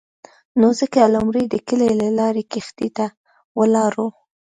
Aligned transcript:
نو 0.59 0.67
ځکه 0.79 1.11
لومړی 1.15 1.43
د 1.49 1.55
کلي 1.67 1.89
له 2.01 2.09
لارې 2.19 2.43
کښتۍ 2.51 2.89
ته 2.97 3.05
ولاړو. 3.59 4.07